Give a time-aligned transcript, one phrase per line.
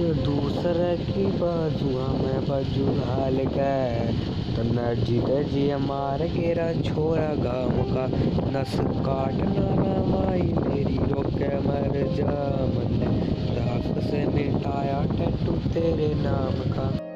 [0.00, 4.14] किसी दूसरे की बाजुआ, में बाजू हाल गए।
[4.56, 8.06] तना नर्जी जी मार गेरा छोरा गाँव का।
[8.50, 13.04] नस काट ना माई, मेरी रोके मर जा। मन
[13.52, 17.09] राख से मिटाया टट्टू तेरे नाम का।